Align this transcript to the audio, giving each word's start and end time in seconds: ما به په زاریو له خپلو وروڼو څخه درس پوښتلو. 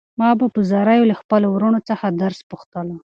ما 0.19 0.29
به 0.39 0.45
په 0.53 0.61
زاریو 0.71 1.09
له 1.11 1.15
خپلو 1.21 1.47
وروڼو 1.51 1.79
څخه 1.89 2.05
درس 2.21 2.39
پوښتلو. 2.49 2.95